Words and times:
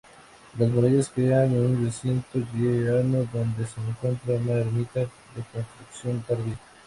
Las 0.57 0.67
murallas 0.71 1.11
crean 1.13 1.53
un 1.55 1.85
recinto 1.85 2.39
llano 2.55 3.23
donde 3.31 3.67
se 3.67 3.79
encuentra 3.81 4.33
una 4.33 4.53
ermita 4.53 5.01
de 5.01 5.05
construcción 5.53 6.23
tardía. 6.23 6.57